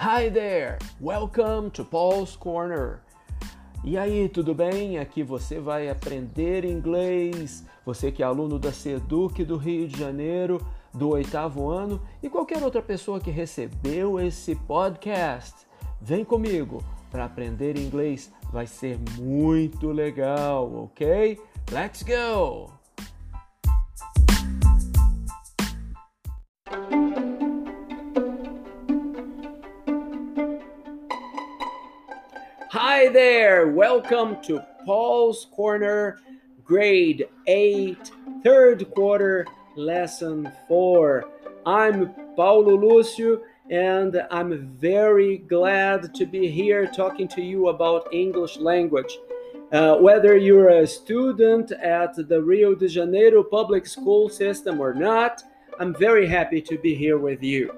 [0.00, 0.78] Hi there!
[1.00, 3.00] Welcome to Paul's Corner.
[3.82, 4.96] E aí, tudo bem?
[4.96, 7.66] Aqui você vai aprender inglês.
[7.84, 10.64] Você que é aluno da Seduc do Rio de Janeiro,
[10.94, 15.66] do oitavo ano, e qualquer outra pessoa que recebeu esse podcast.
[16.00, 16.80] Vem comigo
[17.10, 18.32] para aprender inglês.
[18.52, 21.40] Vai ser muito legal, ok?
[21.72, 22.77] Let's go!
[33.12, 33.68] There!
[33.68, 36.20] Welcome to Paul's Corner,
[36.62, 38.12] grade 8,
[38.44, 41.24] third quarter, lesson 4.
[41.64, 43.40] I'm Paulo Lúcio,
[43.70, 49.18] and I'm very glad to be here talking to you about English language.
[49.72, 55.42] Uh, whether you're a student at the Rio de Janeiro public school system or not,
[55.80, 57.74] I'm very happy to be here with you.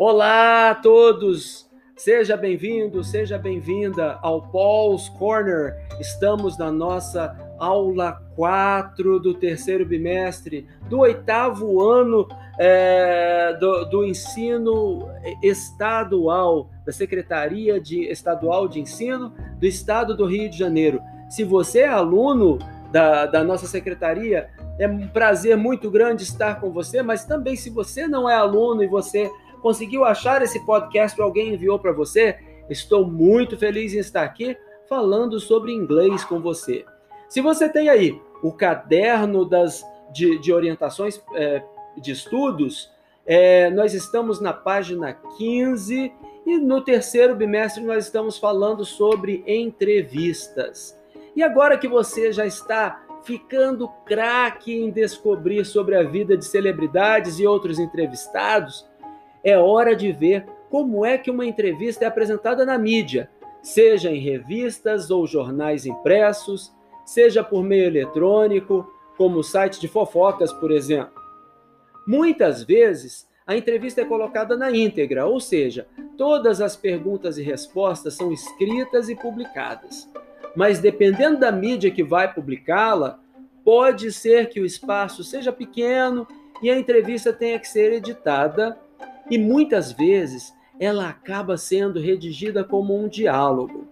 [0.00, 1.66] Olá a todos!
[1.96, 5.76] Seja bem-vindo, seja bem-vinda ao Paul's Corner.
[6.00, 12.26] Estamos na nossa aula 4 do terceiro bimestre, do oitavo ano
[12.58, 15.08] é, do, do, ensino
[15.40, 21.00] estadual, da Secretaria de, Estadual de Ensino do Estado do Rio de Janeiro.
[21.30, 22.58] Se você é aluno
[22.90, 27.70] da, da nossa secretaria, é um prazer muito grande estar com você, mas também se
[27.70, 29.30] você não é aluno e você
[29.64, 32.36] conseguiu achar esse podcast ou alguém enviou para você,
[32.68, 34.54] estou muito feliz em estar aqui
[34.86, 36.84] falando sobre inglês com você.
[37.30, 41.62] Se você tem aí o caderno das, de, de orientações é,
[41.96, 42.92] de estudos,
[43.24, 46.12] é, nós estamos na página 15
[46.44, 50.94] e no terceiro bimestre nós estamos falando sobre entrevistas.
[51.34, 57.38] E agora que você já está ficando craque em descobrir sobre a vida de celebridades
[57.38, 58.86] e outros entrevistados,
[59.44, 63.30] é hora de ver como é que uma entrevista é apresentada na mídia,
[63.62, 66.72] seja em revistas ou jornais impressos,
[67.04, 71.22] seja por meio eletrônico, como o site de fofocas, por exemplo.
[72.06, 75.86] Muitas vezes, a entrevista é colocada na íntegra, ou seja,
[76.16, 80.10] todas as perguntas e respostas são escritas e publicadas.
[80.56, 83.20] Mas dependendo da mídia que vai publicá-la,
[83.64, 86.26] pode ser que o espaço seja pequeno
[86.62, 88.78] e a entrevista tenha que ser editada
[89.30, 93.86] e muitas vezes ela acaba sendo redigida como um diálogo.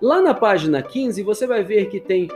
[0.00, 2.28] Lá na página 15 você vai ver que tem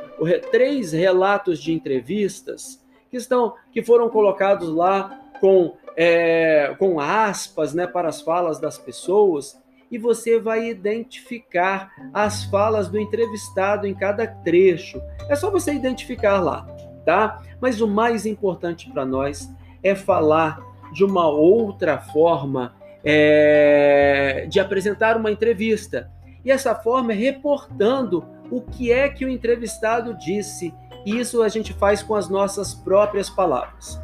[0.50, 7.86] três relatos de entrevistas que estão que foram colocados lá com é, com aspas né,
[7.86, 14.26] para as falas das pessoas e você vai identificar as falas do entrevistado em cada
[14.26, 15.02] trecho.
[15.28, 16.64] É só você identificar lá,
[17.04, 17.42] tá?
[17.60, 19.50] Mas o mais importante para nós
[19.82, 22.74] é falar de uma outra forma
[23.04, 26.10] é, de apresentar uma entrevista.
[26.44, 30.74] E essa forma é reportando o que é que o entrevistado disse.
[31.04, 34.00] E isso a gente faz com as nossas próprias palavras.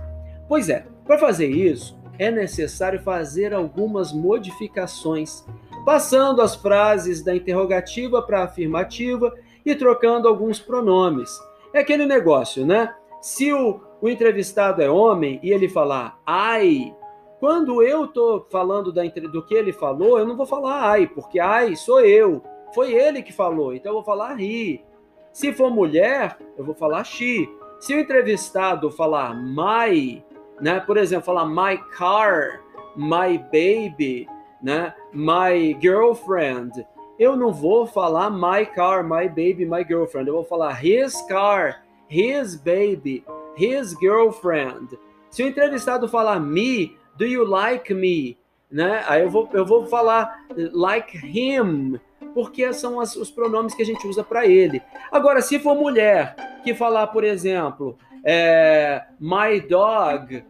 [0.49, 5.45] Pois é, para fazer isso, é necessário fazer algumas modificações,
[5.85, 9.33] passando as frases da interrogativa para a afirmativa
[9.65, 11.31] e trocando alguns pronomes.
[11.75, 12.95] É aquele negócio, né?
[13.21, 16.95] Se o, o entrevistado é homem e ele falar ai,
[17.39, 21.39] quando eu estou falando da, do que ele falou, eu não vou falar ai, porque
[21.39, 22.43] ai sou eu.
[22.75, 24.85] Foi ele que falou, então eu vou falar ri.
[25.33, 27.49] Se for mulher, eu vou falar she.
[27.79, 30.25] Se o entrevistado falar my,
[30.61, 32.63] né, por exemplo, falar my car,
[32.97, 34.27] my baby,
[34.63, 36.87] né, my girlfriend,
[37.19, 40.29] eu não vou falar my car, my baby, my girlfriend.
[40.29, 43.25] Eu vou falar his car, his baby,
[43.57, 44.99] his girlfriend.
[45.31, 48.39] Se o entrevistado falar me, do you like me?
[48.71, 49.05] Né?
[49.07, 51.99] Aí eu vou, eu vou falar like him,
[52.35, 54.83] porque são as, os pronomes que a gente usa para ele.
[55.11, 60.45] Agora, se for mulher que falar, por exemplo, é, my dog,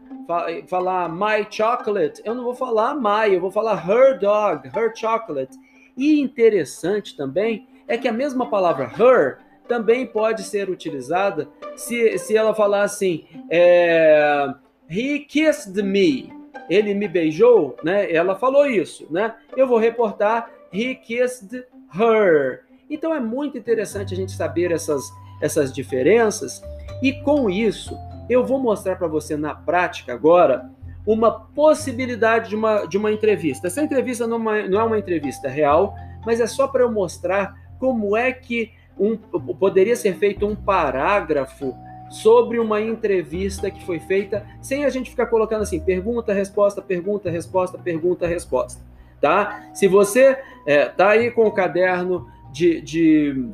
[0.67, 5.57] falar my chocolate, eu não vou falar my, eu vou falar her dog, her chocolate.
[5.97, 12.37] E interessante também é que a mesma palavra her também pode ser utilizada se, se
[12.37, 14.49] ela falar assim, é,
[14.89, 16.33] he kissed me,
[16.69, 18.11] ele me beijou, né?
[18.13, 19.35] Ela falou isso, né?
[19.57, 21.65] Eu vou reportar he kissed
[21.95, 22.63] her.
[22.89, 25.05] Então é muito interessante a gente saber essas,
[25.41, 26.63] essas diferenças
[27.03, 27.97] e com isso
[28.29, 30.71] eu vou mostrar para você na prática agora
[31.07, 33.69] uma possibilidade de uma, de uma entrevista.
[33.69, 37.55] Essa entrevista não é, não é uma entrevista real, mas é só para eu mostrar
[37.79, 41.75] como é que um, poderia ser feito um parágrafo
[42.11, 47.31] sobre uma entrevista que foi feita sem a gente ficar colocando assim pergunta, resposta, pergunta,
[47.31, 48.83] resposta, pergunta, resposta,
[49.21, 49.71] tá?
[49.75, 53.49] Se você é, tá aí com o caderno de, de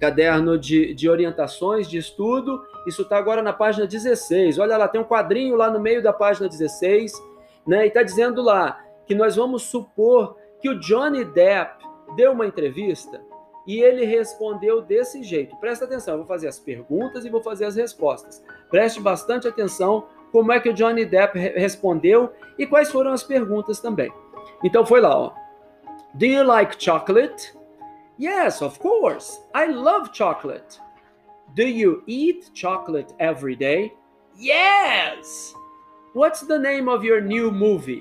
[0.00, 4.58] caderno de, de orientações de estudo, isso está agora na página 16.
[4.58, 7.12] Olha lá, tem um quadrinho lá no meio da página 16,
[7.66, 7.84] né?
[7.84, 11.84] E está dizendo lá que nós vamos supor que o Johnny Depp
[12.16, 13.20] deu uma entrevista
[13.66, 15.56] e ele respondeu desse jeito.
[15.56, 18.42] Presta atenção, eu vou fazer as perguntas e vou fazer as respostas.
[18.70, 23.80] Preste bastante atenção como é que o Johnny Depp respondeu e quais foram as perguntas
[23.80, 24.12] também.
[24.64, 25.32] Então foi lá, ó.
[26.14, 27.54] Do you like chocolate?
[28.18, 29.40] Yes, of course.
[29.54, 30.80] I love chocolate.
[31.54, 33.92] Do you eat chocolate every day?
[34.38, 35.54] Yes.
[36.14, 38.00] What's the name of your new movie?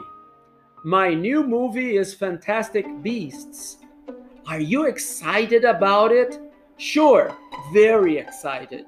[0.84, 3.78] My new movie is Fantastic Beasts.
[4.48, 6.40] Are you excited about it?
[6.78, 7.32] Sure,
[7.72, 8.86] very excited.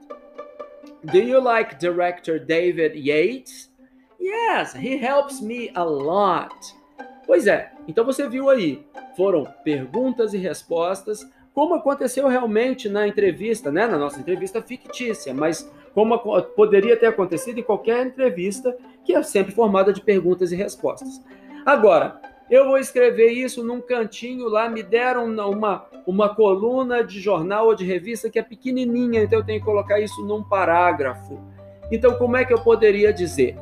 [1.12, 3.70] Do you like director David Yates?
[4.20, 6.56] Yes, he helps me a lot.
[7.26, 8.86] Pois é, então você viu aí,
[9.16, 13.86] foram perguntas e respostas, como aconteceu realmente na entrevista, né?
[13.86, 16.18] Na nossa entrevista fictícia, mas como
[16.56, 21.22] poderia ter acontecido em qualquer entrevista que é sempre formada de perguntas e respostas.
[21.66, 22.20] Agora,
[22.54, 27.74] eu vou escrever isso num cantinho lá, me deram uma, uma coluna de jornal ou
[27.74, 31.40] de revista que é pequenininha, então eu tenho que colocar isso num parágrafo.
[31.92, 33.58] Então, como é que eu poderia dizer?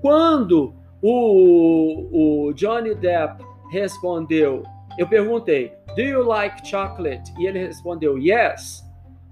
[0.00, 0.72] Quando
[1.02, 4.62] o, o Johnny Depp respondeu,
[4.96, 7.32] eu perguntei, Do you like chocolate?
[7.40, 8.86] E ele respondeu, Yes.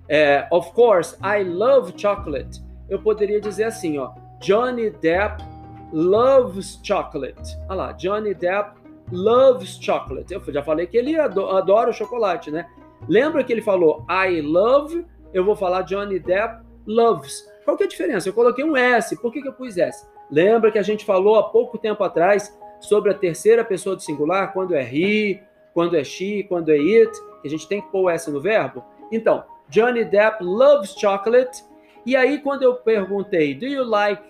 [0.09, 2.61] É, of course, I love chocolate.
[2.89, 5.41] Eu poderia dizer assim, ó, Johnny Depp
[5.93, 7.57] loves chocolate.
[7.69, 10.33] Olha lá, Johnny Depp loves chocolate.
[10.33, 12.67] Eu já falei que ele adora o chocolate, né?
[13.09, 15.05] Lembra que ele falou I love?
[15.33, 17.45] Eu vou falar Johnny Depp loves.
[17.65, 18.29] Qual que é a diferença?
[18.29, 19.17] Eu coloquei um S.
[19.21, 20.07] Por que, que eu pus S?
[20.31, 24.53] Lembra que a gente falou há pouco tempo atrás sobre a terceira pessoa do singular,
[24.53, 25.41] quando é he,
[25.73, 27.11] quando é she, quando é it,
[27.41, 28.85] que a gente tem que pôr o S no verbo?
[29.11, 31.65] Então, Johnny Depp loves chocolate.
[32.07, 34.23] E aí, quando eu perguntei, do you like,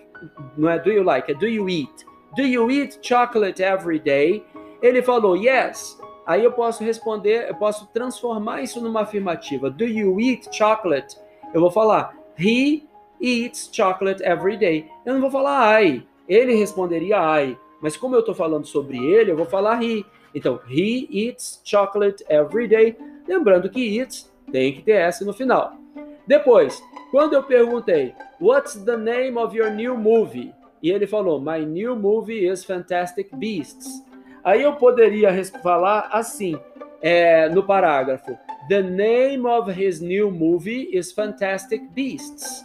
[0.57, 2.05] não é do you like, é do you eat?
[2.35, 4.45] Do you eat chocolate every day?
[4.85, 5.99] Ele falou yes.
[6.27, 9.67] Aí eu posso responder, eu posso transformar isso numa afirmativa.
[9.67, 11.17] Do you eat chocolate?
[11.51, 12.83] Eu vou falar he
[13.19, 14.87] eats chocolate every day.
[15.03, 16.05] Eu não vou falar I.
[16.29, 17.57] Ele responderia I.
[17.81, 20.05] Mas como eu estou falando sobre ele, eu vou falar he.
[20.35, 22.95] Então, he eats chocolate every day.
[23.27, 25.73] Lembrando que eats tem que ter S no final.
[26.27, 26.79] Depois,
[27.09, 30.53] quando eu perguntei, What's the name of your new movie?
[30.83, 34.05] E ele falou, My new movie is Fantastic Beasts.
[34.45, 36.55] Aí eu poderia falar assim,
[37.01, 38.37] é, no parágrafo:
[38.69, 42.63] The name of his new movie is Fantastic Beasts.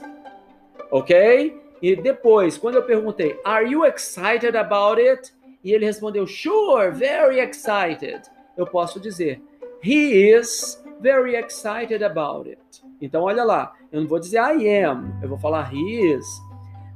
[0.90, 1.58] Ok?
[1.80, 5.32] E depois, quando eu perguntei, Are you excited about it?
[5.64, 8.20] E ele respondeu, Sure, very excited.
[8.58, 9.40] Eu posso dizer,
[9.82, 12.60] He is very excited about it.
[13.00, 16.26] Então, olha lá, eu não vou dizer I am, eu vou falar He is.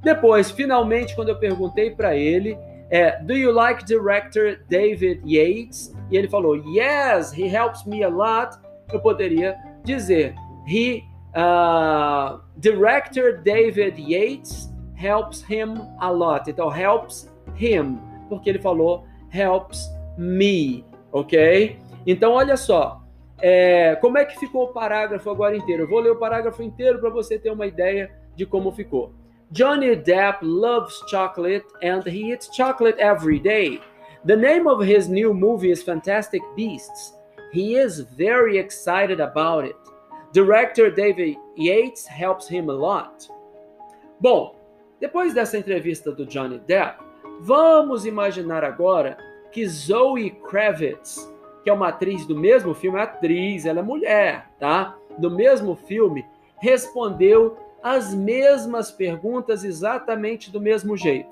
[0.02, 2.58] Depois, finalmente, quando eu perguntei para ele,
[2.94, 5.93] é, Do you like director David Yates?
[6.11, 8.56] E ele falou, Yes, he helps me a lot.
[8.93, 10.35] Eu poderia dizer,
[10.67, 11.02] He,
[11.35, 16.48] uh, director David Yates helps him a lot.
[16.48, 17.98] Então, helps him,
[18.29, 21.77] porque ele falou helps me, ok?
[22.06, 23.03] Então, olha só,
[23.41, 25.82] é, como é que ficou o parágrafo agora inteiro?
[25.82, 29.13] Eu vou ler o parágrafo inteiro para você ter uma ideia de como ficou.
[29.53, 33.81] Johnny Depp loves chocolate and he eats chocolate every day.
[34.24, 37.13] The name of his new movie is Fantastic Beasts.
[37.53, 39.77] He is very excited about it.
[40.32, 43.29] Director David Yates helps him a lot.
[44.20, 44.56] Bom,
[45.01, 46.98] depois dessa entrevista do Johnny Depp,
[47.41, 49.17] vamos imaginar agora
[49.53, 51.32] que Zoe Kravitz,
[51.63, 54.96] que é uma atriz do mesmo filme, é atriz, ela é mulher, tá?
[55.19, 56.24] Do mesmo filme,
[56.58, 61.29] respondeu as mesmas perguntas exatamente do mesmo jeito.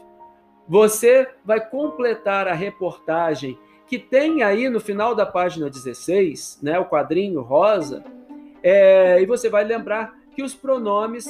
[0.68, 6.84] Você vai completar a reportagem que tem aí no final da página 16, né, o
[6.84, 8.04] quadrinho rosa,
[8.62, 11.26] é, e você vai lembrar que os pronomes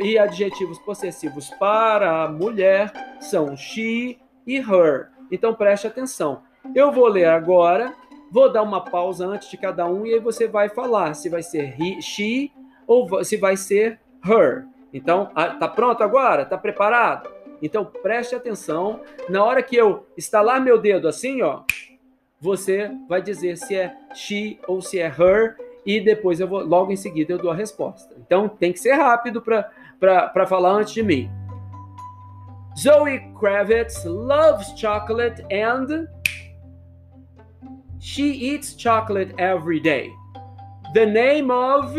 [0.00, 5.08] e adjetivos possessivos para a mulher são she e her.
[5.32, 6.42] Então preste atenção.
[6.74, 7.92] Eu vou ler agora,
[8.30, 11.42] vou dar uma pausa antes de cada um e aí você vai falar se vai
[11.42, 12.52] ser he, she
[12.86, 14.66] ou se vai ser her.
[14.92, 16.44] Então, tá pronto agora?
[16.44, 17.28] Tá preparado?
[17.62, 19.00] Então, preste atenção.
[19.28, 21.62] Na hora que eu estalar meu dedo assim, ó,
[22.40, 26.92] você vai dizer se é she ou se é her e depois eu vou logo
[26.92, 28.14] em seguida eu dou a resposta.
[28.18, 31.30] Então, tem que ser rápido para falar antes de mim.
[32.78, 36.08] Zoe Kravitz loves chocolate and
[38.00, 40.12] She eats chocolate every day.
[40.92, 41.96] The name of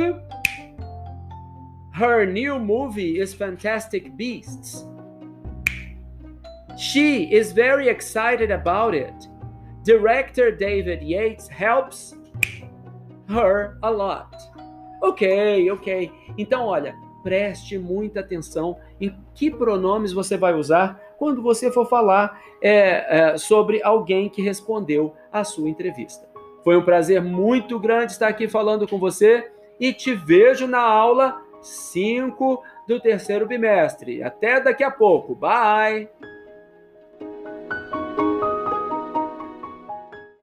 [1.95, 4.83] her new movie is Fantastic Beasts.
[6.77, 9.13] She is very excited about it.
[9.85, 12.13] Director David Yates helps
[13.29, 14.35] her a lot.
[15.01, 16.11] Ok, ok.
[16.37, 22.41] Então, olha, preste muita atenção em que pronomes você vai usar quando você for falar
[22.61, 26.27] é, é, sobre alguém que respondeu à sua entrevista.
[26.61, 29.49] Foi um prazer muito grande estar aqui falando com você
[29.79, 34.21] e te vejo na aula 5 do terceiro bimestre.
[34.23, 35.33] Até daqui a pouco.
[35.35, 36.09] Bye!